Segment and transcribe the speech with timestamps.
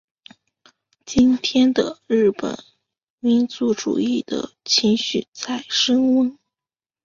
[1.05, 2.57] 今天的日本
[3.19, 4.25] 民族主义
[4.65, 6.39] 情绪在升温。